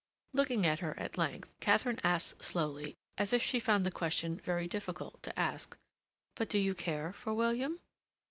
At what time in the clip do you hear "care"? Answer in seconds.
6.73-7.13